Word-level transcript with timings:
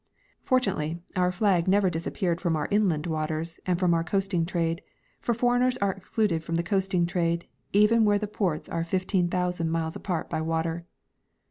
Fortunately, 0.41 0.99
our 1.15 1.31
flag 1.31 1.67
never 1.67 1.87
disappeared 1.87 2.41
from 2.41 2.55
our 2.55 2.67
inland 2.71 3.05
waters 3.05 3.59
and 3.67 3.77
from 3.77 3.93
our 3.93 4.03
coasting 4.03 4.47
trade; 4.47 4.81
for 5.19 5.31
foreigners 5.35 5.77
are 5.77 5.91
excluded 5.91 6.43
from 6.43 6.55
the 6.55 6.63
coasting 6.63 7.05
trade, 7.05 7.45
even 7.71 8.03
where 8.03 8.17
the 8.17 8.25
ports 8.25 8.67
are 8.67 8.83
fifteen 8.83 9.29
thousand 9.29 9.69
miles 9.69 9.95
apart 9.95 10.27
by 10.27 10.41
water. 10.41 10.87